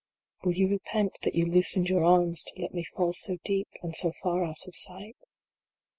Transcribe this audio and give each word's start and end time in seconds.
Will 0.43 0.53
you 0.53 0.67
repent 0.67 1.19
that 1.21 1.35
you 1.35 1.45
loosened 1.45 1.87
your 1.87 2.03
arms 2.03 2.41
to 2.41 2.59
let 2.59 2.73
me 2.73 2.83
fall 2.83 3.13
so 3.13 3.37
deep, 3.45 3.67
and 3.83 3.93
so 3.95 4.11
far 4.23 4.43
out 4.43 4.65
of 4.65 4.75
sight? 4.75 5.15